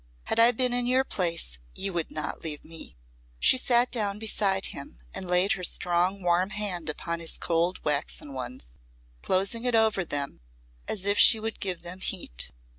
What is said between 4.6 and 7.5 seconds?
him and laid her strong warm hand upon his